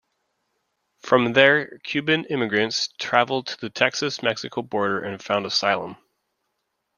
[1.03, 5.95] From there Cuban immigrants traveled to the Texas-Mexico border and found asylum.